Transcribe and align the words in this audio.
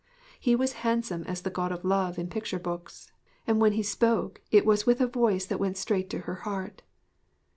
He 0.39 0.55
was 0.55 0.73
handsome 0.81 1.23
as 1.25 1.43
the 1.43 1.51
God 1.51 1.71
of 1.71 1.85
Love 1.85 2.17
in 2.17 2.27
picture 2.27 2.57
books, 2.57 3.11
and 3.45 3.61
when 3.61 3.73
he 3.73 3.83
spoke 3.83 4.41
it 4.49 4.65
was 4.65 4.87
with 4.87 4.99
a 4.99 5.05
voice 5.05 5.45
that 5.45 5.59
went 5.59 5.77
straight 5.77 6.09
to 6.09 6.21
her 6.21 6.37
heart. 6.41 6.81